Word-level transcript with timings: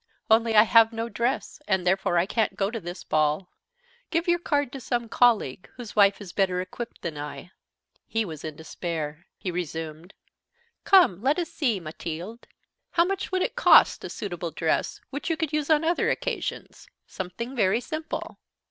Only 0.31 0.55
I 0.55 0.63
have 0.63 0.91
no 0.91 1.09
dress, 1.09 1.61
and 1.67 1.85
therefore 1.85 2.17
I 2.17 2.25
can't 2.25 2.55
go 2.55 2.71
to 2.71 2.79
this 2.79 3.03
ball. 3.03 3.51
Give 4.09 4.27
your 4.27 4.39
card 4.39 4.71
to 4.73 4.79
some 4.81 5.07
colleague 5.07 5.69
whose 5.75 5.95
wife 5.95 6.19
is 6.19 6.33
better 6.33 6.59
equipped 6.59 7.03
than 7.03 7.19
I." 7.19 7.51
He 8.07 8.25
was 8.25 8.43
in 8.43 8.55
despair. 8.55 9.27
He 9.37 9.51
resumed: 9.51 10.15
"Come, 10.85 11.21
let 11.21 11.37
us 11.37 11.51
see, 11.51 11.79
Mathilde. 11.79 12.47
How 12.89 13.05
much 13.05 13.31
would 13.31 13.43
it 13.43 13.55
cost, 13.55 14.03
a 14.03 14.09
suitable 14.09 14.49
dress, 14.49 14.99
which 15.11 15.29
you 15.29 15.37
could 15.37 15.53
use 15.53 15.69
on 15.69 15.83
other 15.83 16.09
occasions, 16.09 16.87
something 17.05 17.55
very 17.55 17.79
simple?" 17.79 18.39